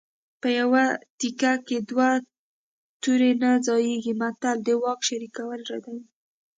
په 0.41 0.47
یوه 0.59 0.83
تیکي 1.19 1.53
کې 1.67 1.77
دوه 1.89 2.09
تورې 3.01 3.31
نه 3.41 3.51
ځاییږي 3.65 4.13
متل 4.21 4.57
د 4.65 4.67
واک 4.81 4.99
شریکول 5.07 5.59
ردوي 5.71 6.03